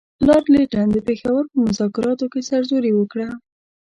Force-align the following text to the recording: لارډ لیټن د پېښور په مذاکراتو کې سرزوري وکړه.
لارډ 0.27 0.45
لیټن 0.53 0.87
د 0.91 0.97
پېښور 1.07 1.43
په 1.51 1.57
مذاکراتو 1.67 2.25
کې 2.33 2.47
سرزوري 2.49 2.91
وکړه. 2.95 3.29